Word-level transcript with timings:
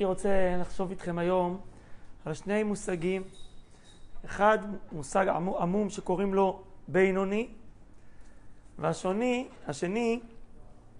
הייתי 0.00 0.08
רוצה 0.08 0.56
לחשוב 0.60 0.90
איתכם 0.90 1.18
היום 1.18 1.60
על 2.24 2.34
שני 2.34 2.62
מושגים. 2.62 3.22
אחד, 4.24 4.58
מושג 4.92 5.28
עמום 5.58 5.90
שקוראים 5.90 6.34
לו 6.34 6.62
בינוני, 6.88 7.48
והשני, 8.78 9.48
השני 9.66 10.20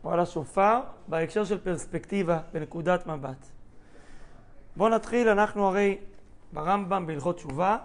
הוא 0.03 0.13
על 0.13 0.21
השופר 0.21 0.81
בהקשר 1.09 1.45
של 1.45 1.59
פרספקטיבה, 1.59 2.41
בנקודת 2.53 3.07
מבט. 3.07 3.47
בואו 4.77 4.89
נתחיל, 4.89 5.29
אנחנו 5.29 5.67
הרי 5.67 5.99
ברמב"ם 6.53 7.07
בהלכות 7.07 7.37
תשובה, 7.37 7.79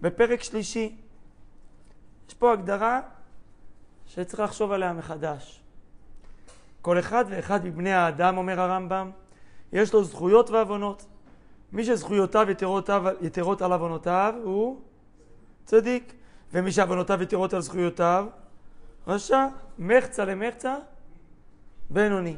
בפרק 0.00 0.42
שלישי. 0.42 0.96
יש 2.28 2.34
פה 2.34 2.52
הגדרה 2.52 3.00
שצריך 4.06 4.40
לחשוב 4.40 4.72
עליה 4.72 4.92
מחדש. 4.92 5.62
כל 6.82 6.98
אחד 6.98 7.24
ואחד 7.28 7.64
מבני 7.64 7.92
האדם, 7.92 8.36
אומר 8.36 8.60
הרמב"ם, 8.60 9.10
יש 9.72 9.92
לו 9.92 10.04
זכויות 10.04 10.50
ועוונות. 10.50 11.06
מי 11.72 11.84
שזכויותיו 11.84 12.50
יתרות, 12.50 12.90
יתרות 13.20 13.62
על 13.62 13.72
עוונותיו 13.72 14.34
הוא 14.44 14.80
צדיק, 15.64 16.14
ומי 16.52 16.72
שעוונותיו 16.72 17.22
יתרות 17.22 17.54
על 17.54 17.60
זכויותיו 17.60 18.26
רשע. 19.06 19.46
מחצה 19.78 20.24
למחצה 20.24 20.76
בינוני. 21.90 22.36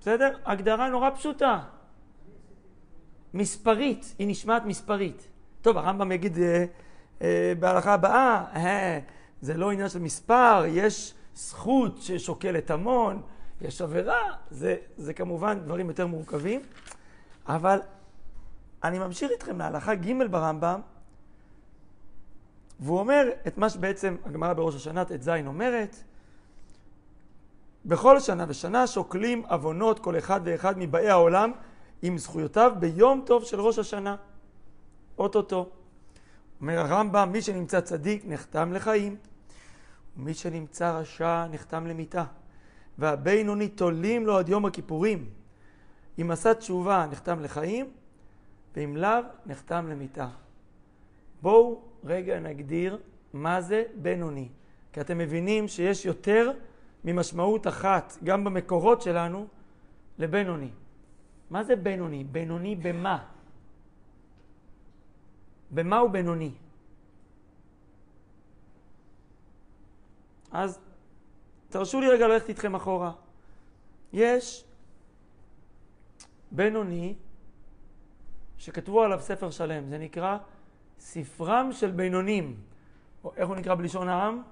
בסדר? 0.00 0.36
הגדרה 0.44 0.88
נורא 0.88 1.10
פשוטה. 1.10 1.60
מספרית, 3.34 4.14
היא 4.18 4.28
נשמעת 4.28 4.64
מספרית. 4.64 5.28
טוב, 5.62 5.76
הרמב"ם 5.76 6.12
יגיד 6.12 6.38
אה, 6.38 6.64
אה, 7.22 7.52
בהלכה 7.58 7.94
הבאה, 7.94 8.44
אה, 8.54 8.98
זה 9.40 9.56
לא 9.56 9.70
עניין 9.70 9.88
של 9.88 9.98
מספר, 9.98 10.64
יש 10.66 11.14
זכות 11.34 11.98
ששוקלת 12.02 12.70
המון, 12.70 13.22
יש 13.60 13.82
עבירה, 13.82 14.34
זה, 14.50 14.76
זה 14.96 15.14
כמובן 15.14 15.58
דברים 15.58 15.88
יותר 15.88 16.06
מורכבים, 16.06 16.60
אבל 17.46 17.80
אני 18.84 18.98
ממשיך 18.98 19.30
איתכם 19.30 19.58
להלכה 19.58 19.94
ג' 19.94 20.30
ברמב"ם, 20.30 20.80
והוא 22.80 22.98
אומר 22.98 23.28
את 23.46 23.58
מה 23.58 23.70
שבעצם 23.70 24.16
הגמרא 24.24 24.52
בראש 24.52 24.74
השנה 24.74 25.04
ט"ז 25.04 25.28
אומרת, 25.46 25.96
בכל 27.84 28.20
שנה 28.20 28.44
ושנה 28.48 28.86
שוקלים 28.86 29.44
עוונות 29.48 29.98
כל 29.98 30.18
אחד 30.18 30.40
ואחד 30.44 30.78
מבאי 30.78 31.08
העולם 31.08 31.52
עם 32.02 32.18
זכויותיו 32.18 32.72
ביום 32.78 33.22
טוב 33.26 33.44
של 33.44 33.60
ראש 33.60 33.78
השנה, 33.78 34.16
אוטוטו. 35.18 35.70
אומר 36.60 36.78
הרמב"ם, 36.78 37.32
מי 37.32 37.42
שנמצא 37.42 37.80
צדיק 37.80 38.24
נחתם 38.26 38.72
לחיים, 38.72 39.16
ומי 40.16 40.34
שנמצא 40.34 40.90
רשע 40.90 41.46
נחתם 41.46 41.86
למיתה. 41.86 42.24
והבינוני 42.98 43.68
תולים 43.68 44.26
לו 44.26 44.38
עד 44.38 44.48
יום 44.48 44.66
הכיפורים. 44.66 45.28
אם 46.20 46.30
עשה 46.30 46.54
תשובה 46.54 47.06
נחתם 47.10 47.40
לחיים, 47.40 47.90
ואם 48.76 48.96
לאו 48.96 49.20
נחתם 49.46 49.86
למיתה. 49.88 50.28
בואו 51.42 51.82
רגע 52.04 52.40
נגדיר 52.40 52.98
מה 53.32 53.60
זה 53.60 53.84
בינוני. 53.94 54.48
כי 54.92 55.00
אתם 55.00 55.18
מבינים 55.18 55.68
שיש 55.68 56.04
יותר 56.04 56.52
ממשמעות 57.04 57.66
אחת, 57.66 58.16
גם 58.24 58.44
במקורות 58.44 59.02
שלנו, 59.02 59.46
לבינוני. 60.18 60.70
מה 61.50 61.64
זה 61.64 61.76
בינוני? 61.76 62.24
בינוני 62.24 62.76
במה? 62.76 63.24
במה 65.70 65.98
הוא 65.98 66.10
בינוני? 66.10 66.50
אז 70.50 70.80
תרשו 71.70 72.00
לי 72.00 72.08
רגע 72.08 72.28
ללכת 72.28 72.48
איתכם 72.48 72.74
אחורה. 72.74 73.12
יש 74.12 74.64
בינוני 76.50 77.14
שכתבו 78.58 79.02
עליו 79.02 79.20
ספר 79.20 79.50
שלם, 79.50 79.88
זה 79.88 79.98
נקרא 79.98 80.38
ספרם 80.98 81.72
של 81.72 81.90
בינונים, 81.90 82.56
או 83.24 83.32
איך 83.36 83.48
הוא 83.48 83.56
נקרא 83.56 83.74
בלשון 83.74 84.08
העם? 84.08 84.42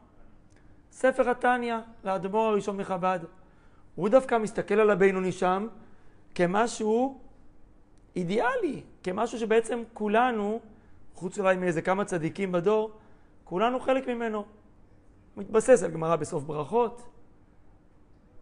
ספר 0.93 1.31
התניא, 1.31 1.77
לאדמו"ר 2.05 2.47
הראשון 2.47 2.77
מחב"ד. 2.77 3.19
הוא 3.95 4.09
דווקא 4.09 4.39
מסתכל 4.39 4.75
על 4.75 4.91
הבינוני 4.91 5.33
שם 5.33 5.67
כמשהו 6.35 7.21
אידיאלי, 8.17 8.83
כמשהו 9.03 9.39
שבעצם 9.39 9.83
כולנו, 9.93 10.61
חוץ 11.15 11.39
אולי 11.39 11.56
מאיזה 11.56 11.83
כמה 11.83 12.05
צדיקים 12.05 12.53
בדור, 12.53 12.91
כולנו 13.45 13.81
חלק 13.81 14.09
ממנו. 14.09 14.45
מתבסס 15.38 15.82
על 15.82 15.91
גמרא 15.91 16.16
בסוף 16.16 16.44
ברכות. 16.44 17.09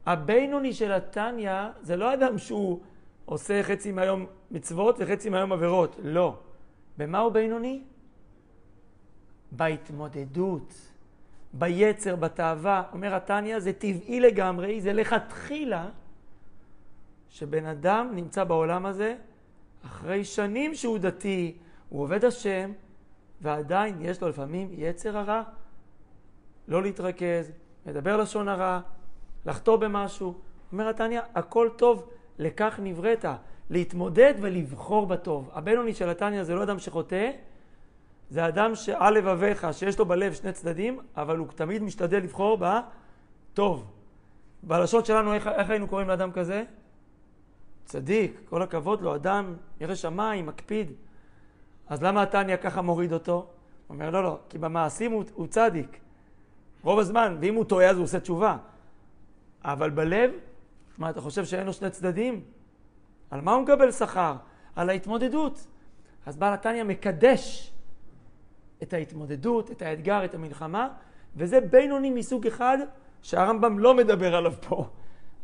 הבינוני 0.06 0.72
של 0.72 0.92
התניא 0.92 1.52
זה 1.82 1.96
לא 1.96 2.14
אדם 2.14 2.38
שהוא 2.38 2.80
עושה 3.24 3.62
חצי 3.62 3.92
מהיום 3.92 4.26
מצוות 4.50 4.96
וחצי 4.98 5.30
מהיום 5.30 5.52
עבירות, 5.52 5.96
לא. 6.02 6.38
במה 6.98 7.18
הוא 7.18 7.32
בינוני? 7.32 7.82
בהתמודדות, 9.52 10.74
ביצר, 11.52 12.16
בתאווה. 12.16 12.82
אומר 12.92 13.14
התניא, 13.14 13.58
זה 13.58 13.72
טבעי 13.72 14.20
לגמרי, 14.20 14.80
זה 14.80 14.92
לכתחילה 14.92 15.88
שבן 17.28 17.66
אדם 17.66 18.10
נמצא 18.14 18.44
בעולם 18.44 18.86
הזה 18.86 19.16
אחרי 19.86 20.24
שנים 20.24 20.74
שהוא 20.74 20.98
דתי, 20.98 21.56
הוא 21.88 22.02
עובד 22.02 22.24
השם, 22.24 22.72
ועדיין 23.40 23.96
יש 24.00 24.22
לו 24.22 24.28
לפעמים 24.28 24.68
יצר 24.72 25.18
הרע 25.18 25.42
לא 26.68 26.82
להתרכז, 26.82 27.52
לדבר 27.86 28.16
לשון 28.16 28.48
הרע, 28.48 28.80
לחטוא 29.46 29.76
במשהו. 29.76 30.34
אומר 30.72 30.88
התניא, 30.88 31.20
הכל 31.34 31.68
טוב, 31.76 32.08
לכך 32.38 32.80
נבראת, 32.82 33.24
להתמודד 33.70 34.34
ולבחור 34.40 35.06
בטוב. 35.06 35.50
הבינוני 35.52 35.94
של 35.94 36.08
התניא 36.08 36.44
זה 36.44 36.54
לא 36.54 36.62
אדם 36.62 36.78
שחוטא, 36.78 37.30
זה 38.30 38.48
אדם 38.48 38.74
שעל 38.74 39.14
לבביך, 39.14 39.66
שיש 39.72 39.98
לו 39.98 40.06
בלב 40.06 40.32
שני 40.32 40.52
צדדים, 40.52 41.00
אבל 41.16 41.38
הוא 41.38 41.46
תמיד 41.54 41.82
משתדל 41.82 42.18
לבחור 42.18 42.58
בטוב. 43.52 43.92
בלשון 44.62 45.04
שלנו, 45.04 45.34
איך, 45.34 45.46
איך 45.46 45.70
היינו 45.70 45.88
קוראים 45.88 46.08
לאדם 46.08 46.32
כזה? 46.32 46.64
צדיק, 47.84 48.40
כל 48.48 48.62
הכבוד 48.62 49.02
לו, 49.02 49.14
אדם 49.14 49.54
ירא 49.80 49.94
שמיים, 49.94 50.46
מקפיד. 50.46 50.92
אז 51.88 52.02
למה 52.02 52.22
התניא 52.22 52.56
ככה 52.56 52.82
מוריד 52.82 53.12
אותו? 53.12 53.34
הוא 53.86 53.94
אומר, 53.94 54.10
לא, 54.10 54.22
לא, 54.22 54.38
כי 54.48 54.58
במעשים 54.58 55.12
הוא, 55.12 55.24
הוא 55.34 55.46
צדיק. 55.46 55.98
רוב 56.86 56.98
הזמן, 56.98 57.36
ואם 57.40 57.54
הוא 57.54 57.64
טועה 57.64 57.90
אז 57.90 57.96
הוא 57.96 58.04
עושה 58.04 58.20
תשובה. 58.20 58.56
אבל 59.64 59.90
בלב, 59.90 60.30
מה, 60.98 61.10
אתה 61.10 61.20
חושב 61.20 61.44
שאין 61.44 61.66
לו 61.66 61.72
שני 61.72 61.90
צדדים? 61.90 62.44
על 63.30 63.40
מה 63.40 63.52
הוא 63.52 63.62
מקבל 63.62 63.92
שכר? 63.92 64.34
על 64.76 64.88
ההתמודדות. 64.90 65.66
אז 66.26 66.36
בעל 66.36 66.54
התניא 66.54 66.82
מקדש 66.82 67.72
את 68.82 68.92
ההתמודדות, 68.92 69.70
את 69.70 69.82
האתגר, 69.82 70.24
את 70.24 70.34
המלחמה, 70.34 70.88
וזה 71.36 71.60
בינוני 71.60 72.10
מסוג 72.10 72.46
אחד 72.46 72.78
שהרמב"ם 73.22 73.78
לא 73.78 73.94
מדבר 73.94 74.36
עליו 74.36 74.52
פה. 74.68 74.88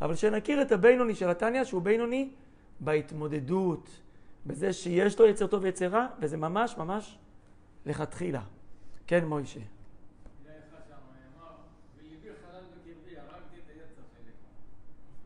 אבל 0.02 0.14
שנכיר 0.14 0.62
את 0.62 0.72
הבינוני 0.72 1.14
של 1.14 1.28
התניא, 1.28 1.64
שהוא 1.64 1.82
בינוני 1.82 2.30
בהתמודדות, 2.80 3.88
בזה 4.46 4.72
שיש 4.72 5.18
לו 5.18 5.26
יצר 5.26 5.46
טוב 5.46 5.62
ויצר 5.62 5.86
רע, 5.86 6.06
וזה 6.20 6.36
ממש 6.36 6.76
ממש 6.78 7.18
לכתחילה. 7.86 8.42
כן, 9.06 9.24
מוישה. 9.24 9.71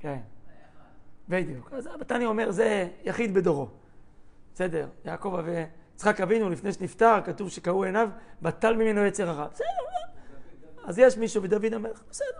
כן. 0.06 0.18
בדיוק. 1.28 1.72
אז 1.72 1.88
בתניא 2.00 2.26
אומר, 2.26 2.50
זה 2.50 2.88
יחיד 3.04 3.34
בדורו. 3.34 3.68
בסדר, 4.54 4.88
יעקב 5.04 5.38
ויצחק 5.44 6.20
אבינו, 6.20 6.50
לפני 6.50 6.72
שנפטר, 6.72 7.20
כתוב 7.24 7.50
שקראו 7.50 7.84
עיניו, 7.84 8.08
בטל 8.42 8.76
ממנו 8.76 9.04
יצר 9.04 9.28
הרע. 9.28 9.48
בסדר. 9.48 9.66
אז 10.84 10.98
יש 10.98 11.16
מישהו 11.18 11.42
בדוד 11.42 11.64
המלך, 11.64 12.02
בסדר. 12.10 12.38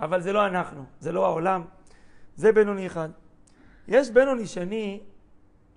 אבל 0.00 0.20
זה 0.20 0.32
לא 0.32 0.46
אנחנו, 0.46 0.84
זה 1.00 1.12
לא 1.12 1.26
העולם, 1.26 1.64
זה 2.36 2.52
בינוני 2.52 2.86
אחד. 2.86 3.08
יש 3.88 4.10
בינוני 4.10 4.46
שני, 4.46 5.00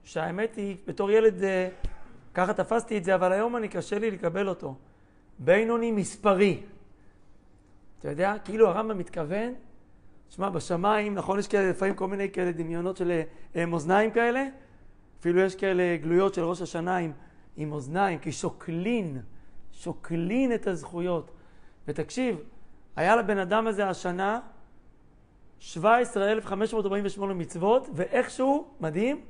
שהאמת 0.04 0.56
היא, 0.56 0.78
בתור 0.88 1.12
ילד, 1.12 1.44
אה, 1.44 1.70
ככה 2.34 2.54
תפסתי 2.54 2.98
את 2.98 3.04
זה, 3.04 3.16
אבל 3.16 3.32
היום 3.32 3.56
אני 3.56 3.68
קשה 3.68 4.00
לי 4.00 4.12
לקבל 4.12 4.50
אותו. 4.50 4.76
בינוני 5.40 5.92
מספרי. 5.92 6.64
אתה 8.00 8.10
יודע, 8.10 8.36
כאילו 8.46 8.68
הרמב"ם 8.68 8.98
מתכוון 8.98 9.54
שמע, 10.30 10.50
בשמיים, 10.50 11.16
נכון, 11.16 11.40
יש 11.40 11.48
כאלה, 11.48 11.70
לפעמים 11.70 11.96
כל 11.96 12.08
מיני 12.08 12.32
כאלה 12.32 12.52
דמיונות 12.52 12.98
של 12.98 13.22
אה, 13.56 13.66
מאזניים 13.66 14.12
כאלה, 14.12 14.48
אפילו 15.20 15.42
יש 15.42 15.56
כאלה 15.56 15.98
גלויות 15.98 16.34
של 16.34 16.44
ראש 16.44 16.62
השנה 16.62 16.98
עם, 16.98 17.12
עם 17.58 17.72
אוזניים, 17.72 18.20
כי 18.20 18.32
שוקלין, 18.32 19.22
שוקלין 19.72 20.54
את 20.54 20.68
הזכויות. 20.68 21.32
ותקשיב, 21.88 22.38
היה 22.96 23.16
לבן 23.16 23.38
אדם 23.38 23.68
הזה 23.68 23.90
השנה 23.90 24.40
17,548 25.60 27.34
מצוות, 27.34 27.88
ואיכשהו, 27.94 28.68
מדהים, 28.80 29.22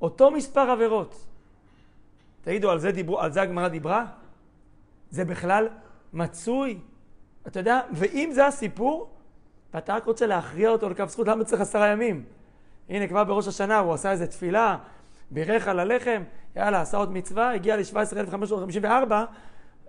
אותו 0.00 0.30
מספר 0.30 0.70
עבירות. 0.70 1.26
תגידו, 2.42 2.70
על 2.70 2.78
זה, 2.78 2.92
דיברו, 2.92 3.20
על 3.20 3.32
זה 3.32 3.42
הגמרא 3.42 3.68
דיברה? 3.68 4.06
זה 5.10 5.24
בכלל 5.24 5.68
מצוי? 6.12 6.78
אתה 7.46 7.60
יודע, 7.60 7.80
ואם 7.92 8.30
זה 8.32 8.46
הסיפור, 8.46 9.10
ואתה 9.74 9.94
רק 9.94 10.04
רוצה 10.04 10.26
להכריע 10.26 10.70
אותו 10.70 10.88
לכף 10.88 11.08
זכות, 11.08 11.28
למה 11.28 11.44
צריך 11.44 11.62
עשרה 11.62 11.86
ימים? 11.88 12.24
הנה, 12.88 13.08
כבר 13.08 13.24
בראש 13.24 13.48
השנה 13.48 13.78
הוא 13.78 13.92
עשה 13.92 14.10
איזה 14.10 14.26
תפילה, 14.26 14.76
בירך 15.30 15.68
על 15.68 15.80
הלחם, 15.80 16.22
יאללה, 16.56 16.80
עשה 16.80 16.96
עוד 16.96 17.12
מצווה, 17.12 17.52
הגיע 17.54 17.76
ל-17,554, 17.76 19.12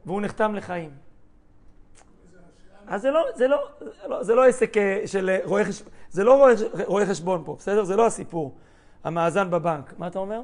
והוא 0.05 0.21
נחתם 0.21 0.55
לחיים. 0.55 0.89
אז 2.87 3.01
זה 3.01 3.11
לא, 3.11 3.25
זה 3.35 3.47
לא, 3.47 3.67
זה 3.79 4.07
לא, 4.07 4.23
זה 4.23 4.35
לא 4.35 4.45
עסק 4.45 4.77
אה, 4.77 5.01
של 5.05 5.29
אה, 5.29 5.39
רואה 5.43 5.65
חשבון, 5.65 5.91
זה 6.09 6.23
לא 6.23 6.37
רואה, 6.37 6.53
רואה 6.85 7.05
חשבון 7.05 7.41
פה, 7.45 7.55
בסדר? 7.59 7.83
זה 7.83 7.95
לא 7.95 8.05
הסיפור. 8.05 8.55
המאזן 9.03 9.49
בבנק. 9.49 9.93
מה 9.97 10.07
אתה 10.07 10.19
אומר? 10.19 10.41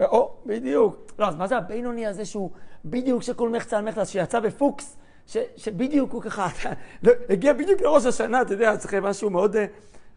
או, 0.00 0.34
בדיוק. 0.46 1.12
לא, 1.18 1.28
אז 1.28 1.36
מה 1.36 1.46
זה 1.46 1.56
הבינוני 1.56 2.06
הזה 2.06 2.24
שהוא 2.24 2.50
בדיוק 2.84 3.22
שכל 3.22 3.48
מחצה 3.48 3.78
על 3.78 3.84
מחצה, 3.84 4.04
שיצא 4.04 4.40
בפוקס, 4.40 4.96
ש, 5.26 5.36
שבדיוק 5.56 6.12
הוא 6.12 6.22
ככה, 6.22 6.48
לא, 7.02 7.12
הגיע 7.28 7.52
בדיוק 7.52 7.80
לראש 7.80 8.06
השנה, 8.06 8.42
אתה 8.42 8.54
יודע, 8.54 8.76
צריך 8.76 8.94
משהו 8.94 9.30
מאוד... 9.30 9.56
אה, 9.56 9.66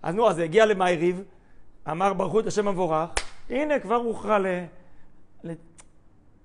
אז 0.04 0.16
נו, 0.16 0.30
אז 0.30 0.40
הגיע 0.40 0.66
למאיריב, 0.66 1.24
אמר 1.92 2.14
ברכו 2.14 2.40
את 2.40 2.48
השם 2.48 2.68
המבורך, 2.68 3.10
הנה 3.50 3.80
כבר 3.80 3.96
הוכרע 3.96 4.40
ל... 4.40 4.48
ל... 5.44 5.52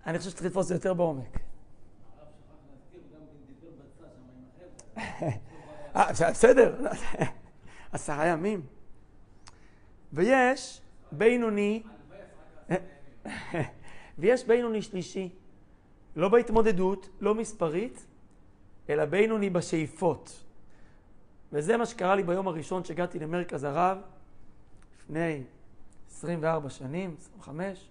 אני 0.06 0.18
חושב 0.18 0.30
שצריך 0.30 0.46
לתפוס 0.46 0.64
את 0.64 0.68
זה 0.68 0.74
יותר 0.74 0.94
בעומק. 0.94 1.38
אה, 5.96 6.12
בסדר, 6.30 6.76
עשרה 7.92 8.26
ימים. 8.26 8.62
ויש 10.12 10.80
בינוני, 11.12 11.82
ויש 14.18 14.46
בינוני 14.46 14.82
שלישי, 14.82 15.28
לא 16.16 16.28
בהתמודדות, 16.28 17.08
לא 17.20 17.34
מספרית, 17.34 18.06
אלא 18.90 19.04
בינוני 19.04 19.50
בשאיפות. 19.50 20.44
וזה 21.52 21.76
מה 21.76 21.86
שקרה 21.86 22.14
לי 22.14 22.22
ביום 22.22 22.48
הראשון 22.48 22.84
שהגעתי 22.84 23.18
למרכז 23.18 23.64
הרב, 23.64 23.98
לפני 24.98 25.42
24 26.10 26.70
שנים, 26.70 27.16
25, 27.40 27.88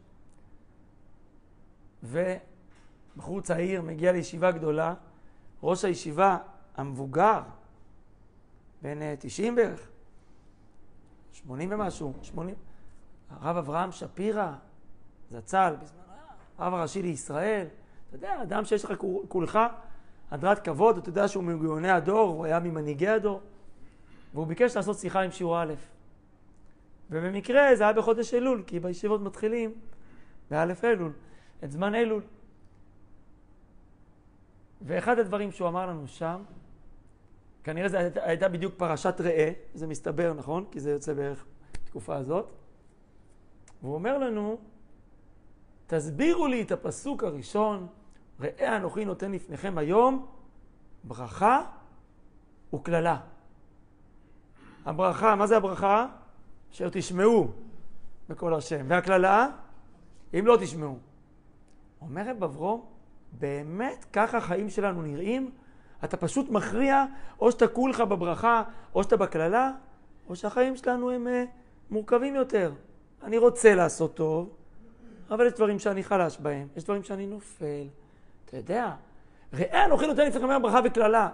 ובחור 2.04 3.42
צעיר 3.42 3.82
מגיע 3.82 4.12
לישיבה 4.12 4.52
גדולה, 4.52 4.94
ראש 5.64 5.86
הישיבה 5.86 6.38
המבוגר, 6.76 7.42
בן 8.82 9.16
90 9.20 9.60
אה, 9.60 9.66
בערך, 9.66 9.88
80 11.32 11.72
ומשהו, 11.72 12.14
80, 12.22 12.56
הרב 13.30 13.58
אברהם 13.58 13.92
שפירא, 13.92 14.54
זצ"ל, 15.32 15.76
הרב 16.58 16.74
הראשי 16.74 17.02
לישראל, 17.02 17.68
אתה 18.08 18.16
יודע, 18.16 18.44
אדם 18.44 18.66
שיש 18.66 18.86
לך 18.86 18.94
כולך 19.28 19.60
הדרת 20.32 20.60
כבוד, 20.60 20.98
אתה 20.98 21.10
יודע 21.10 21.28
שהוא 21.28 21.44
מגאוני 21.44 21.90
הדור, 21.90 22.30
הוא 22.30 22.46
היה 22.46 22.60
ממנהיגי 22.60 23.08
הדור, 23.08 23.42
והוא 24.34 24.48
ביקש 24.48 24.76
לעשות 24.76 24.98
שיחה 24.98 25.22
עם 25.22 25.32
שיעור 25.32 25.62
א'. 25.62 25.74
ובמקרה 27.10 27.76
זה 27.76 27.84
היה 27.84 27.94
בחודש 27.94 28.34
אלול, 28.34 28.64
כי 28.68 28.80
בישיבות 28.80 29.22
מתחילים 29.22 29.74
באלף 30.52 30.86
אלול, 30.86 31.12
את 31.64 31.72
זמן 31.72 31.96
אלול. 31.96 32.22
ואחד 34.82 35.20
הדברים 35.20 35.52
שהוא 35.52 35.68
אמר 35.68 35.86
לנו 35.86 36.08
שם, 36.08 36.42
כנראה 37.64 37.90
זו 37.90 37.98
הייתה, 37.98 38.24
הייתה 38.24 38.50
בדיוק 38.50 38.74
פרשת 38.78 39.22
ראה, 39.22 39.52
זה 39.74 39.88
מסתבר, 39.88 40.34
נכון? 40.34 40.66
כי 40.72 40.80
זה 40.80 40.92
יוצא 40.92 41.14
בערך 41.14 41.46
בתקופה 41.84 42.16
הזאת. 42.16 42.52
והוא 43.82 43.94
אומר 43.96 44.18
לנו, 44.18 44.58
תסבירו 45.88 46.48
לי 46.48 46.62
את 46.62 46.72
הפסוק 46.72 47.24
הראשון, 47.24 47.88
ראה 48.42 48.78
אנוכי 48.78 49.06
נותן 49.06 49.32
לפניכם 49.32 49.78
היום 49.78 50.26
ברכה 51.04 51.62
וקללה. 52.74 53.18
הברכה, 54.86 55.36
מה 55.36 55.48
זה 55.48 55.58
הברכה? 55.58 56.08
אשר 56.72 56.90
תשמעו 56.92 57.48
בקול 58.30 58.54
השם. 58.54 58.86
והקללה, 58.88 59.48
אם 60.40 60.48
לא 60.48 60.58
תשמעו. 60.62 60.98
אומר 62.02 62.30
רב 62.30 62.44
אברום, 62.44 62.86
באמת 63.40 64.06
ככה 64.14 64.38
החיים 64.38 64.70
שלנו 64.70 65.02
נראים? 65.02 65.52
אתה 66.04 66.18
פשוט 66.18 66.50
מכריע, 66.50 67.06
או 67.40 67.52
שאתה 67.52 67.68
כולך 67.68 68.02
בברכה, 68.02 68.64
או 68.96 69.04
שאתה 69.04 69.18
בקללה, 69.18 69.72
או 70.30 70.36
שהחיים 70.36 70.76
שלנו 70.76 71.12
הם 71.12 71.28
uh, 71.28 71.30
מורכבים 71.92 72.36
יותר. 72.36 72.72
אני 73.24 73.38
רוצה 73.38 73.76
לעשות 73.76 74.16
טוב, 74.16 74.50
אבל 75.30 75.48
יש 75.48 75.54
דברים 75.54 75.80
שאני 75.80 76.04
חלש 76.04 76.38
בהם, 76.38 76.68
יש 76.76 76.84
דברים 76.84 77.04
שאני 77.04 77.28
נופל. 77.28 77.88
אתה 78.50 78.58
יודע, 78.58 78.96
ראה 79.54 79.86
אנוכי 79.86 80.08
נותן 80.08 80.28
לפניכם 80.28 80.62
ברכה 80.62 80.80
וקללה. 80.86 81.30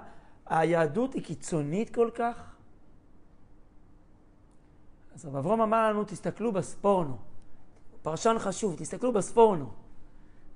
היהדות 0.45 1.13
היא 1.13 1.23
קיצונית 1.23 1.95
כל 1.95 2.09
כך? 2.15 2.56
אז 5.15 5.25
רב 5.25 5.35
אברום 5.35 5.62
אמר 5.62 5.89
לנו, 5.89 6.03
תסתכלו 6.03 6.51
בספורנו. 6.51 7.17
פרשן 8.01 8.35
חשוב, 8.39 8.75
תסתכלו 8.77 9.13
בספורנו. 9.13 9.69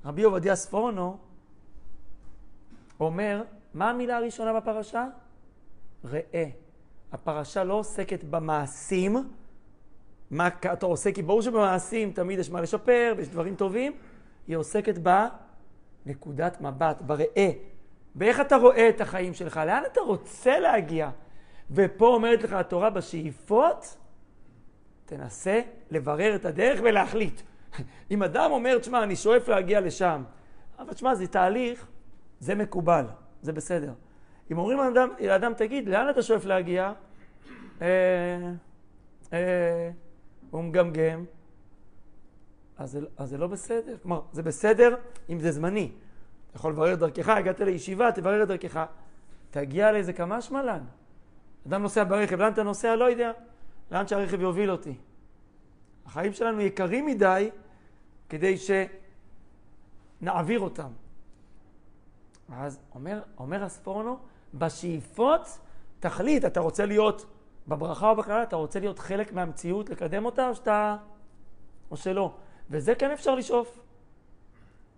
רבי 0.05 0.23
עובדיה 0.23 0.55
ספורנו 0.55 1.17
אומר, 2.99 3.43
מה 3.73 3.89
המילה 3.89 4.17
הראשונה 4.17 4.53
בפרשה? 4.53 5.05
ראה. 6.03 6.49
הפרשה 7.11 7.63
לא 7.63 7.73
עוסקת 7.73 8.23
במעשים, 8.23 9.29
מה 10.31 10.47
אתה 10.47 10.85
עושה, 10.85 11.11
כי 11.11 11.21
ברור 11.21 11.41
שבמעשים 11.41 12.11
תמיד 12.11 12.39
יש 12.39 12.49
מה 12.49 12.61
לשפר 12.61 13.13
ויש 13.17 13.29
דברים 13.29 13.55
טובים, 13.55 13.93
היא 14.47 14.55
עוסקת 14.55 14.97
בנקודת 16.05 16.61
מבט, 16.61 17.01
בראה. 17.01 17.51
באיך 18.15 18.39
אתה 18.39 18.55
רואה 18.55 18.89
את 18.89 19.01
החיים 19.01 19.33
שלך, 19.33 19.57
לאן 19.57 19.83
אתה 19.91 20.01
רוצה 20.01 20.59
להגיע. 20.59 21.09
ופה 21.71 22.07
אומרת 22.07 22.43
לך 22.43 22.53
התורה 22.53 22.89
בשאיפות, 22.89 23.97
תנסה 25.05 25.61
לברר 25.91 26.35
את 26.35 26.45
הדרך 26.45 26.79
ולהחליט. 26.83 27.41
אם 28.11 28.23
אדם 28.23 28.51
אומר, 28.51 28.77
תשמע, 28.77 29.03
אני 29.03 29.15
שואף 29.15 29.47
להגיע 29.47 29.81
לשם, 29.81 30.23
אבל 30.79 30.93
תשמע, 30.93 31.15
זה 31.15 31.27
תהליך, 31.27 31.87
זה 32.39 32.55
מקובל. 32.55 33.05
זה 33.41 33.53
בסדר. 33.53 33.93
אם 34.51 34.57
אומרים 34.57 34.77
לאדם, 34.77 35.09
לאדם 35.19 35.53
תגיד, 35.53 35.89
לאן 35.89 36.09
אתה 36.09 36.21
שואף 36.21 36.45
להגיע? 36.45 36.93
אה, 37.81 37.87
אה, 39.33 39.91
הוא 40.51 40.63
מגמגם, 40.63 41.25
אז 42.79 42.91
זה, 42.91 42.99
אז 43.17 43.29
זה 43.29 43.37
לא 43.37 43.47
בסדר. 43.47 43.97
כלומר, 44.01 44.21
זה 44.31 44.43
בסדר 44.43 44.95
אם 45.29 45.39
זה 45.39 45.51
זמני. 45.51 45.91
אתה 46.49 46.57
יכול 46.57 46.71
לברר 46.71 46.93
את 46.93 46.99
דרכך, 46.99 47.29
הגעת 47.29 47.59
לישיבה, 47.59 48.11
תברר 48.11 48.43
את 48.43 48.47
דרכך. 48.47 48.85
תגיע 49.51 49.91
לאיזה 49.91 50.13
כמה 50.13 50.41
שמלן. 50.41 50.83
אדם 51.67 51.81
נוסע 51.81 52.03
ברכב, 52.03 52.39
לאן 52.39 52.51
אתה 52.53 52.63
נוסע? 52.63 52.95
לא 52.95 53.09
יודע. 53.09 53.31
לאן 53.91 54.07
שהרכב 54.07 54.41
יוביל 54.41 54.71
אותי. 54.71 54.95
החיים 56.05 56.33
שלנו 56.33 56.61
יקרים 56.61 57.05
מדי 57.05 57.49
כדי 58.29 58.55
שנעביר 60.21 60.59
אותם. 60.59 60.89
אז 62.53 62.79
אומר, 62.95 63.21
אומר 63.37 63.63
הספורנו, 63.63 64.17
בשאיפות 64.53 65.59
תחליט, 65.99 66.45
אתה 66.45 66.59
רוצה 66.59 66.85
להיות 66.85 67.25
בברכה 67.67 68.09
או 68.09 68.15
בקללה, 68.15 68.43
אתה 68.43 68.55
רוצה 68.55 68.79
להיות 68.79 68.99
חלק 68.99 69.33
מהמציאות, 69.33 69.89
לקדם 69.89 70.25
אותה, 70.25 70.49
או 70.49 70.55
שאתה... 70.55 70.97
או 71.91 71.97
שלא. 71.97 72.33
וזה 72.69 72.95
כן 72.95 73.11
אפשר 73.11 73.35
לשאוף. 73.35 73.79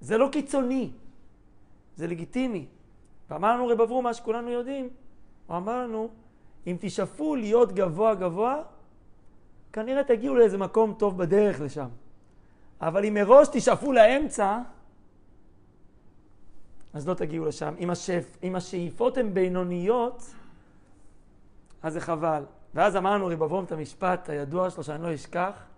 זה 0.02 0.18
לא 0.18 0.30
קיצוני, 0.32 0.90
זה 1.96 2.08
לגיטימי. 2.08 2.66
ואמר 3.30 3.54
לנו 3.54 3.68
רב 3.68 3.82
אברום, 3.82 4.04
מה 4.04 4.14
שכולנו 4.14 4.50
יודעים, 4.50 4.90
הוא 5.48 5.58
אמר 5.58 5.84
לנו, 5.84 6.10
אם 6.68 6.78
תשאפו 6.80 7.36
להיות 7.36 7.72
גבוה 7.72 8.16
גבוה, 8.16 8.62
כנראה 9.74 10.04
תגיעו 10.04 10.36
לאיזה 10.36 10.58
מקום 10.58 10.94
טוב 10.98 11.18
בדרך 11.18 11.62
לשם. 11.62 11.88
אבל 12.82 13.06
אם 13.06 13.14
מראש 13.14 13.48
תשאפו 13.52 13.94
לאמצע, 13.94 14.60
אז 16.94 17.08
לא 17.08 17.14
תגיעו 17.14 17.46
לשם. 17.46 17.74
אם, 17.80 17.90
השאפ, 17.90 18.38
אם 18.44 18.56
השאיפות 18.56 19.18
הן 19.18 19.34
בינוניות, 19.34 20.34
אז 21.84 21.94
זה 21.94 22.02
חבל. 22.02 22.44
ואז 22.74 22.96
אמרנו 22.96 23.28
רב 23.28 23.44
אברום 23.44 23.64
את 23.64 23.72
המשפט 23.72 24.30
הידוע 24.30 24.70
שלו 24.70 24.84
שאני 24.84 25.04
לא 25.04 25.16
אשכח. 25.16 25.71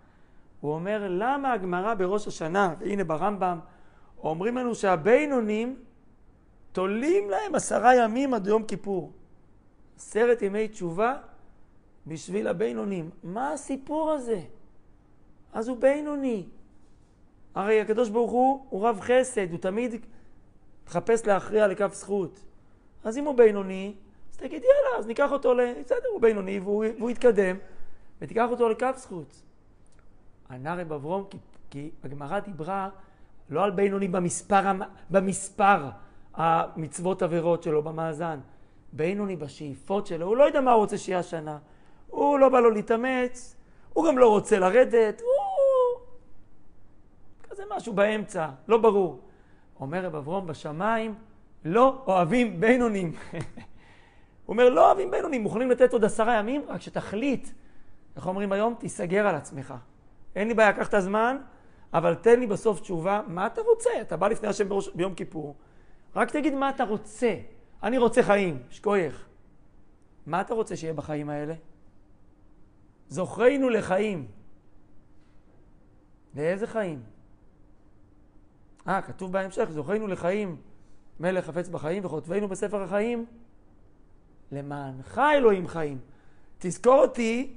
הוא 0.63 0.73
אומר, 0.73 1.07
למה 1.09 1.53
הגמרא 1.53 1.93
בראש 1.93 2.27
השנה, 2.27 2.73
והנה 2.79 3.03
ברמב"ם, 3.03 3.59
אומרים 4.23 4.57
לנו 4.57 4.75
שהבינונים 4.75 5.79
תולים 6.71 7.29
להם 7.29 7.55
עשרה 7.55 7.95
ימים 7.95 8.33
עד 8.33 8.47
יום 8.47 8.63
כיפור. 8.63 9.11
עשרת 9.97 10.41
ימי 10.41 10.67
תשובה 10.67 11.15
בשביל 12.07 12.47
הבינונים. 12.47 13.09
מה 13.23 13.53
הסיפור 13.53 14.11
הזה? 14.11 14.41
אז 15.53 15.67
הוא 15.67 15.77
בינוני. 15.77 16.45
הרי 17.55 17.81
הקדוש 17.81 18.09
ברוך 18.09 18.31
הוא 18.31 18.65
הוא 18.69 18.87
רב 18.87 18.99
חסד, 18.99 19.51
הוא 19.51 19.59
תמיד 19.59 20.05
מחפש 20.87 21.27
להכריע 21.27 21.67
לכף 21.67 21.93
זכות. 21.93 22.39
אז 23.03 23.17
אם 23.17 23.25
הוא 23.25 23.35
בינוני, 23.35 23.93
אז 24.31 24.37
תגיד 24.37 24.63
יאללה, 24.63 24.99
אז 24.99 25.07
ניקח 25.07 25.31
אותו 25.31 25.53
ל... 25.53 25.59
בסדר, 25.85 26.09
הוא 26.13 26.21
בינוני 26.21 26.59
והוא, 26.59 26.85
והוא 26.97 27.09
יתקדם, 27.09 27.57
ותיקח 28.21 28.47
אותו 28.49 28.69
לכף 28.69 28.95
זכות. 28.97 29.43
ענה 30.49 30.75
רב 30.75 30.93
אברום, 30.93 31.23
כי, 31.29 31.37
כי 31.69 31.89
הגמרא 32.03 32.39
דיברה 32.39 32.89
לא 33.49 33.63
על 33.63 33.71
בינוני 33.71 34.07
במספר, 34.07 34.71
במספר 35.09 35.89
המצוות 36.33 37.21
עבירות 37.21 37.63
שלו 37.63 37.83
במאזן, 37.83 38.39
בינוני 38.93 39.35
בשאיפות 39.35 40.07
שלו, 40.07 40.25
הוא 40.25 40.37
לא 40.37 40.43
יודע 40.43 40.61
מה 40.61 40.71
הוא 40.71 40.81
רוצה 40.81 40.97
שיהיה 40.97 41.19
השנה. 41.19 41.57
הוא 42.07 42.39
לא 42.39 42.49
בא 42.49 42.59
לו 42.59 42.69
להתאמץ, 42.69 43.55
הוא 43.93 44.07
גם 44.07 44.17
לא 44.17 44.29
רוצה 44.29 44.59
לרדת, 44.59 45.21
הוא... 45.21 45.99
כזה 47.49 47.63
משהו 47.75 47.93
באמצע, 47.93 48.49
לא 48.67 48.77
ברור. 48.77 49.19
אומר 49.79 50.05
רב 50.05 50.15
אברום, 50.15 50.47
בשמיים 50.47 51.15
לא 51.65 52.03
אוהבים 52.07 52.59
בינונים. 52.59 53.11
הוא 54.45 54.53
אומר, 54.53 54.69
לא 54.69 54.85
אוהבים 54.85 55.11
בינונים, 55.11 55.43
מוכנים 55.43 55.71
לתת 55.71 55.93
עוד 55.93 56.05
עשרה 56.05 56.35
ימים, 56.35 56.61
רק 56.67 56.81
שתחליט, 56.81 57.49
איך 58.15 58.27
אומרים 58.27 58.51
היום? 58.51 58.75
תיסגר 58.79 59.27
על 59.27 59.35
עצמך. 59.35 59.73
אין 60.35 60.47
לי 60.47 60.53
בעיה, 60.53 60.73
קח 60.73 60.87
את 60.87 60.93
הזמן, 60.93 61.37
אבל 61.93 62.15
תן 62.15 62.39
לי 62.39 62.47
בסוף 62.47 62.79
תשובה, 62.79 63.21
מה 63.27 63.45
אתה 63.45 63.61
רוצה? 63.61 63.89
אתה 64.01 64.17
בא 64.17 64.27
לפני 64.27 64.49
השם 64.49 64.69
בראש, 64.69 64.89
ביום 64.89 65.13
כיפור, 65.13 65.55
רק 66.15 66.31
תגיד 66.31 66.53
מה 66.53 66.69
אתה 66.69 66.83
רוצה. 66.83 67.35
אני 67.83 67.97
רוצה 67.97 68.23
חיים, 68.23 68.63
שכוייך. 68.69 69.25
מה 70.25 70.41
אתה 70.41 70.53
רוצה 70.53 70.75
שיהיה 70.75 70.93
בחיים 70.93 71.29
האלה? 71.29 71.53
זוכרנו 73.09 73.69
לחיים. 73.69 74.27
לאיזה 76.35 76.67
חיים? 76.67 77.03
אה, 78.87 79.01
כתוב 79.01 79.31
בהמשך, 79.31 79.67
זוכרנו 79.69 80.07
לחיים, 80.07 80.57
מלך 81.19 81.45
חפץ 81.45 81.67
בחיים 81.67 82.05
וכותבנו 82.05 82.47
בספר 82.47 82.81
החיים. 82.81 83.25
למענך 84.51 85.21
אלוהים 85.37 85.67
חיים. 85.67 85.99
תזכור 86.57 87.01
אותי, 87.01 87.53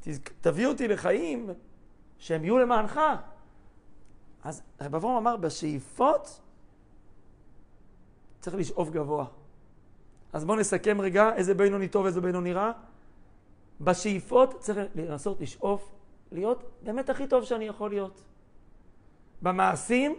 תז... 0.00 0.20
תביא 0.40 0.66
אותי 0.66 0.88
לחיים 0.88 1.50
שהם 2.22 2.44
יהיו 2.44 2.58
למענך. 2.58 3.00
אז 4.44 4.62
רב 4.80 4.94
אברהם 4.94 5.16
אמר, 5.16 5.36
בשאיפות 5.36 6.40
צריך 8.40 8.56
לשאוף 8.56 8.90
גבוה. 8.90 9.24
אז 10.32 10.44
בואו 10.44 10.58
נסכם 10.58 11.00
רגע 11.00 11.34
איזה 11.34 11.54
בינוני 11.54 11.88
טוב, 11.88 12.06
איזה 12.06 12.20
בינוני 12.20 12.52
רע. 12.52 12.72
בשאיפות 13.80 14.60
צריך 14.60 14.78
לנסות 14.94 15.40
לשאוף 15.40 15.92
להיות 16.32 16.70
באמת 16.82 17.10
הכי 17.10 17.26
טוב 17.26 17.44
שאני 17.44 17.64
יכול 17.64 17.90
להיות. 17.90 18.22
במעשים, 19.42 20.16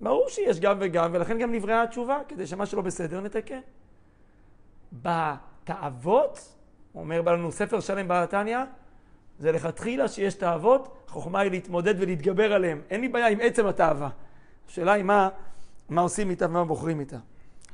ברור 0.00 0.28
שיש 0.28 0.60
גם 0.60 0.76
וגם, 0.80 1.10
ולכן 1.12 1.38
גם 1.38 1.52
נבראה 1.52 1.82
התשובה, 1.82 2.18
כדי 2.28 2.46
שמה 2.46 2.66
שלא 2.66 2.82
בסדר 2.82 3.20
נתקן. 3.20 3.60
בתאוות, 4.92 6.56
אומר 6.94 7.20
לנו 7.20 7.52
ספר 7.52 7.80
שלם 7.80 8.06
בתניא, 8.08 8.58
זה 9.40 9.52
לכתחילה 9.52 10.08
שיש 10.08 10.34
תאוות, 10.34 10.96
החוכמה 11.08 11.40
היא 11.40 11.50
להתמודד 11.50 11.94
ולהתגבר 11.98 12.52
עליהן. 12.52 12.80
אין 12.90 13.00
לי 13.00 13.08
בעיה 13.08 13.28
עם 13.28 13.38
עצם 13.42 13.66
התאווה. 13.66 14.08
השאלה 14.68 14.92
היא 14.92 15.04
מה, 15.04 15.28
מה 15.88 16.00
עושים 16.00 16.30
איתה 16.30 16.46
ומה 16.46 16.64
בוחרים 16.64 17.00
איתה. 17.00 17.16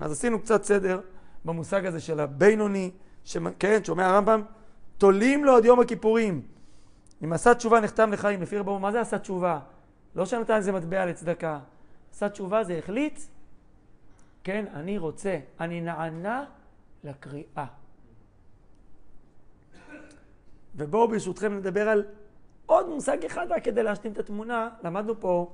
אז 0.01 0.13
עשינו 0.13 0.41
קצת 0.41 0.65
סדר 0.65 1.01
במושג 1.45 1.87
הזה 1.87 2.01
של 2.01 2.21
הבינוני, 2.21 2.91
ש... 3.25 3.37
כן, 3.59 3.85
שומע 3.85 4.07
הרמב"ם, 4.07 4.43
תולים 4.99 5.45
לו 5.45 5.57
עד 5.57 5.65
יום 5.65 5.81
הכיפורים. 5.81 6.43
אם 7.25 7.33
עשה 7.33 7.55
תשובה 7.55 7.81
נחתם 7.81 8.13
לחיים, 8.13 8.43
לפי 8.43 8.59
רבו, 8.59 8.79
מה 8.79 8.93
זה 8.93 9.01
עשה 9.01 9.19
תשובה? 9.19 9.59
לא 10.15 10.27
שנתן 10.27 10.57
איזה 10.57 10.73
מטבע 10.73 11.07
לצדקה. 11.07 11.59
עשה 12.13 12.29
תשובה 12.29 12.65
זה 12.65 12.79
החליט, 12.79 13.21
כן, 14.45 14.65
אני 14.75 14.99
רוצה, 14.99 15.39
אני 15.61 15.81
נענה 15.81 16.45
לקריאה. 17.05 17.65
ובואו 20.77 21.09
ברשותכם 21.09 21.57
נדבר 21.57 21.89
על 21.89 22.05
עוד 22.67 22.89
מושג 22.89 23.25
אחד 23.25 23.47
רק 23.51 23.65
כדי 23.65 23.83
להשלים 23.83 24.13
את 24.13 24.19
התמונה. 24.19 24.69
למדנו 24.85 25.21
פה 25.21 25.53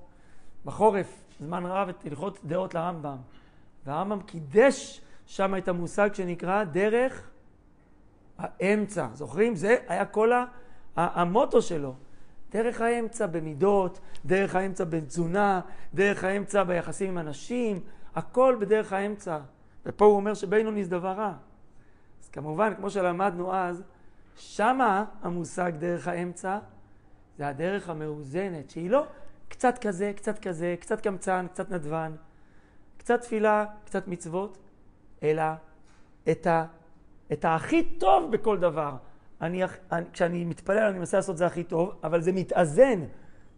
בחורף 0.65 1.25
זמן 1.41 1.67
רב 1.67 1.89
את 1.89 2.07
הלכות 2.07 2.39
דעות 2.45 2.75
לרמב"ם. 2.75 3.17
והרמב"ם 3.87 4.21
קידש 4.21 5.01
שם 5.27 5.57
את 5.57 5.69
המושג 5.69 6.15
שנקרא 6.15 6.65
דרך 6.65 7.31
האמצע. 8.39 9.07
זוכרים? 9.15 9.55
זה 9.55 9.77
היה 9.89 10.05
כל 10.05 10.33
המוטו 10.97 11.63
שלו. 11.63 11.95
דרך 12.51 12.81
האמצע 12.81 13.27
במידות, 13.27 14.01
דרך 14.25 14.55
האמצע 14.55 14.85
בתזונה, 14.85 15.61
דרך 15.95 16.25
האמצע 16.25 16.65
ביחסים 16.65 17.11
עם 17.11 17.19
אנשים, 17.19 17.81
הכל 18.15 18.57
בדרך 18.61 18.93
האמצע. 18.93 19.39
ופה 19.87 20.05
הוא 20.05 20.17
אומר 20.17 20.35
שבינוני 20.35 20.85
זה 20.85 20.91
דבר 20.91 21.13
רע. 21.13 21.33
אז 22.23 22.29
כמובן, 22.29 22.75
כמו 22.77 22.91
שלמדנו 22.91 23.55
אז, 23.55 23.83
שמה 24.37 25.05
המושג 25.23 25.73
דרך 25.79 26.09
האמצע 26.09 26.59
זה 27.39 27.49
הדרך 27.49 27.89
המאוזנת, 27.89 28.71
שהיא 28.71 28.91
לא 28.91 29.07
קצת 29.49 29.79
כזה, 29.79 30.13
קצת 30.17 30.39
כזה, 30.39 30.75
קצת 30.81 31.01
קמצן, 31.01 31.47
קצת 31.53 31.71
נדבן, 31.71 32.13
קצת 32.97 33.21
תפילה, 33.21 33.65
קצת 33.85 34.09
מצוות, 34.09 34.59
אלא 35.23 35.43
את, 36.31 36.47
ה, 36.47 36.65
את 37.33 37.45
הכי 37.49 37.85
טוב 37.99 38.33
בכל 38.33 38.59
דבר. 38.59 38.97
אני, 39.41 39.63
אני, 39.93 40.07
כשאני 40.13 40.45
מתפלל 40.45 40.79
אני 40.79 40.99
מנסה 40.99 41.17
לעשות 41.17 41.37
זה 41.37 41.47
הכי 41.47 41.65
טוב, 41.65 41.93
אבל 42.05 42.21
זה 42.21 42.33
מתאזן 42.33 43.05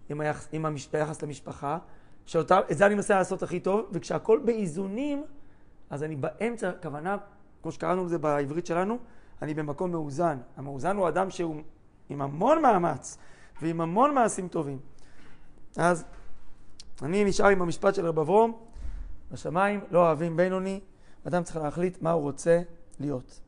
עם, 0.09 0.21
היחס, 0.21 0.49
עם 0.53 0.67
המש, 0.67 0.89
היחס 0.93 1.23
למשפחה, 1.23 1.79
שאותה, 2.27 2.61
את 2.71 2.79
זה 2.79 2.87
אני 2.87 2.95
מנסה 2.95 3.15
לעשות 3.15 3.43
הכי 3.43 3.61
טוב, 3.61 3.89
וכשהכול 3.93 4.39
באיזונים, 4.45 5.25
אז 5.91 6.03
אני 6.03 6.17
באמצע, 6.17 6.69
הכוונה, 6.69 7.17
כמו 7.63 7.73
שקראנו 7.73 8.05
לזה 8.05 8.19
בעברית 8.19 8.67
שלנו, 8.67 8.99
אני 9.45 9.55
במקום 9.55 9.91
מאוזן. 9.91 10.39
המאוזן 10.57 10.97
הוא 10.97 11.09
אדם 11.09 11.31
שהוא 11.31 11.63
עם 12.09 12.23
המון 12.23 12.63
מאמץ 12.63 13.19
ועם 13.63 13.81
המון 13.81 14.15
מעשים 14.15 14.49
טובים. 14.49 14.79
אז 15.77 16.05
אני 17.03 17.25
נשאר 17.25 17.47
עם 17.47 17.63
המשפט 17.63 17.95
של 17.95 18.07
רב 18.07 18.19
אברום, 18.19 18.59
בשמיים 19.33 19.81
לא 19.91 20.07
אוהבים 20.07 20.37
בינוני, 20.37 20.81
אדם 21.27 21.43
צריך 21.43 21.57
להחליט 21.57 22.03
מה 22.03 22.11
הוא 22.11 22.23
רוצה 22.23 22.63
להיות. 23.01 23.41